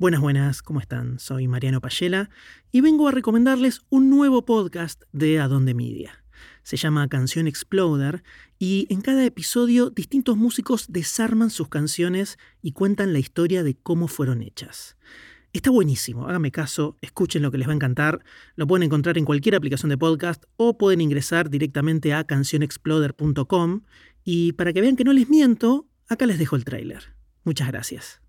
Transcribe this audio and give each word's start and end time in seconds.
Buenas, 0.00 0.20
buenas, 0.20 0.62
¿cómo 0.62 0.78
están? 0.78 1.18
Soy 1.18 1.48
Mariano 1.48 1.80
Payela 1.80 2.30
y 2.70 2.82
vengo 2.82 3.08
a 3.08 3.10
recomendarles 3.10 3.82
un 3.90 4.10
nuevo 4.10 4.44
podcast 4.44 5.02
de 5.10 5.40
Adonde 5.40 5.74
Media. 5.74 6.22
Se 6.62 6.76
llama 6.76 7.08
Canción 7.08 7.48
Exploder 7.48 8.22
y 8.60 8.86
en 8.90 9.00
cada 9.00 9.24
episodio 9.24 9.90
distintos 9.90 10.36
músicos 10.36 10.92
desarman 10.92 11.50
sus 11.50 11.68
canciones 11.68 12.38
y 12.62 12.74
cuentan 12.74 13.12
la 13.12 13.18
historia 13.18 13.64
de 13.64 13.74
cómo 13.74 14.06
fueron 14.06 14.40
hechas. 14.40 14.96
Está 15.52 15.72
buenísimo, 15.72 16.28
háganme 16.28 16.52
caso, 16.52 16.96
escuchen 17.00 17.42
lo 17.42 17.50
que 17.50 17.58
les 17.58 17.66
va 17.66 17.72
a 17.72 17.74
encantar. 17.74 18.22
Lo 18.54 18.68
pueden 18.68 18.84
encontrar 18.84 19.18
en 19.18 19.24
cualquier 19.24 19.56
aplicación 19.56 19.90
de 19.90 19.98
podcast 19.98 20.44
o 20.56 20.78
pueden 20.78 21.00
ingresar 21.00 21.50
directamente 21.50 22.14
a 22.14 22.22
cancionexploder.com. 22.22 23.80
Y 24.22 24.52
para 24.52 24.72
que 24.72 24.80
vean 24.80 24.94
que 24.94 25.02
no 25.02 25.12
les 25.12 25.28
miento, 25.28 25.88
acá 26.06 26.24
les 26.24 26.38
dejo 26.38 26.54
el 26.54 26.64
tráiler. 26.64 27.16
Muchas 27.42 27.66
gracias. 27.66 28.20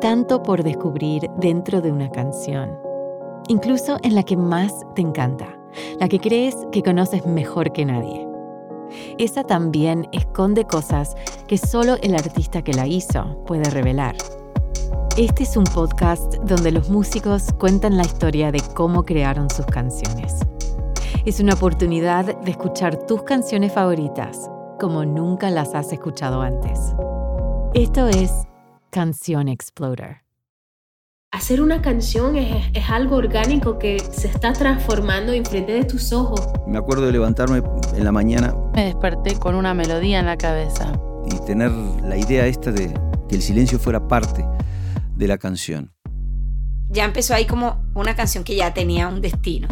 Tanto 0.00 0.42
por 0.42 0.62
descubrir 0.62 1.22
dentro 1.38 1.80
de 1.80 1.90
una 1.90 2.10
canción, 2.10 2.78
incluso 3.48 3.96
en 4.02 4.14
la 4.14 4.22
que 4.22 4.36
más 4.36 4.72
te 4.94 5.00
encanta, 5.00 5.58
la 5.98 6.08
que 6.08 6.20
crees 6.20 6.54
que 6.70 6.82
conoces 6.82 7.24
mejor 7.24 7.72
que 7.72 7.86
nadie. 7.86 8.28
Esa 9.18 9.42
también 9.42 10.06
esconde 10.12 10.66
cosas 10.66 11.14
que 11.48 11.56
solo 11.56 11.96
el 12.02 12.14
artista 12.14 12.62
que 12.62 12.74
la 12.74 12.86
hizo 12.86 13.42
puede 13.46 13.70
revelar. 13.70 14.16
Este 15.16 15.44
es 15.44 15.56
un 15.56 15.64
podcast 15.64 16.34
donde 16.44 16.72
los 16.72 16.90
músicos 16.90 17.52
cuentan 17.58 17.96
la 17.96 18.04
historia 18.04 18.52
de 18.52 18.60
cómo 18.74 19.04
crearon 19.04 19.48
sus 19.48 19.64
canciones. 19.64 20.40
Es 21.24 21.40
una 21.40 21.54
oportunidad 21.54 22.38
de 22.38 22.50
escuchar 22.50 23.06
tus 23.06 23.22
canciones 23.22 23.72
favoritas 23.72 24.50
como 24.78 25.06
nunca 25.06 25.50
las 25.50 25.74
has 25.74 25.90
escuchado 25.90 26.42
antes. 26.42 26.94
Esto 27.72 28.08
es 28.08 28.30
Canción 28.96 29.48
Exploder. 29.48 30.22
Hacer 31.30 31.60
una 31.60 31.82
canción 31.82 32.34
es, 32.34 32.64
es, 32.72 32.88
algo 32.88 33.16
orgánico 33.16 33.78
que 33.78 34.00
se 34.00 34.26
está 34.26 34.54
transformando 34.54 35.34
enfrente 35.34 35.72
de 35.72 35.84
tus 35.84 36.14
ojos. 36.14 36.40
Me 36.66 36.78
acuerdo 36.78 37.04
de 37.04 37.12
levantarme 37.12 37.62
en 37.94 38.04
la 38.04 38.10
mañana. 38.10 38.54
Me 38.72 38.86
desperté 38.86 39.38
con 39.38 39.54
una 39.54 39.74
melodía 39.74 40.20
en 40.20 40.24
la 40.24 40.38
cabeza. 40.38 40.94
Y 41.26 41.44
tener 41.44 41.72
la 41.72 42.16
idea 42.16 42.46
esta 42.46 42.72
de 42.72 42.98
que 43.28 43.34
el 43.34 43.42
silencio 43.42 43.78
fuera 43.78 44.08
parte 44.08 44.46
de 45.14 45.28
la 45.28 45.36
canción. 45.36 45.92
Ya 46.88 47.04
empezó 47.04 47.34
ahí 47.34 47.44
como 47.44 47.84
una 47.92 48.16
canción 48.16 48.44
que 48.44 48.56
ya 48.56 48.72
tenía 48.72 49.08
un 49.08 49.20
destino. 49.20 49.68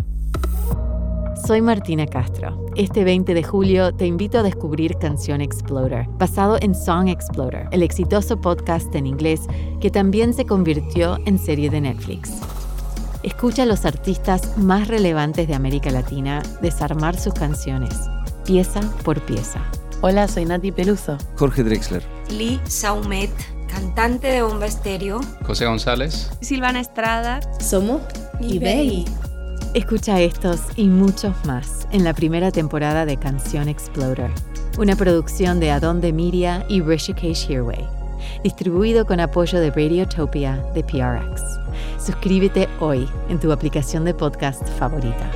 Soy 1.47 1.61
Martina 1.61 2.07
Castro. 2.07 2.65
Este 2.75 3.05
20 3.05 3.35
de 3.35 3.43
julio 3.43 3.95
te 3.95 4.07
invito 4.07 4.39
a 4.39 4.43
descubrir 4.43 4.97
Canción 4.97 5.43
Exploder, 5.43 6.07
basado 6.19 6.57
en 6.63 6.75
Song 6.75 7.09
Exploder, 7.09 7.67
el 7.71 7.83
exitoso 7.83 8.41
podcast 8.41 8.95
en 8.95 9.07
inglés 9.07 9.43
que 9.79 9.91
también 9.91 10.33
se 10.33 10.47
convirtió 10.47 11.19
en 11.27 11.39
serie 11.39 11.69
de 11.69 11.83
Netflix. 11.83 12.31
Escucha 13.23 13.65
a 13.65 13.67
los 13.67 13.85
artistas 13.85 14.57
más 14.57 14.89
relevantes 14.89 15.47
de 15.47 15.55
América 15.55 15.91
Latina 15.91 16.43
desarmar 16.63 17.21
sus 17.21 17.35
canciones, 17.35 17.95
pieza 18.47 18.81
por 19.05 19.21
pieza. 19.21 19.63
Hola, 20.01 20.29
soy 20.29 20.47
Nati 20.47 20.73
Peluso. 20.73 21.19
Jorge 21.37 21.63
Drexler. 21.63 22.03
Lee 22.31 22.59
Saumet, 22.65 23.31
cantante 23.69 24.29
de 24.29 24.41
Bomba 24.41 24.65
Estéreo. 24.65 25.21
José 25.45 25.67
González. 25.67 26.31
Silvana 26.41 26.81
Estrada. 26.81 27.41
Somos 27.61 28.01
eBay. 28.41 29.05
Escucha 29.75 30.21
estos 30.21 30.61
y 30.77 30.87
muchos 30.87 31.35
más 31.47 31.89
en 31.91 32.05
la 32.05 32.15
primera 32.15 32.53
temporada 32.53 33.05
de 33.07 33.17
Canción 33.17 33.69
Exploder, 33.69 34.31
una 34.79 34.95
producción 34.95 35.59
de 35.59 35.73
Adonde 35.73 36.13
Media 36.13 36.65
y 36.69 36.81
Rishikesh 36.81 37.51
Hirway, 37.51 37.85
distribuido 38.45 39.05
con 39.05 39.19
apoyo 39.19 39.59
de 39.59 39.73
Radiotopia 39.73 40.65
de 40.75 40.85
PRX. 40.85 41.43
Suscríbete 41.99 42.69
hoy 42.79 43.09
en 43.29 43.41
tu 43.41 43.51
aplicación 43.51 44.05
de 44.05 44.15
podcast 44.15 44.65
favorita. 44.79 45.29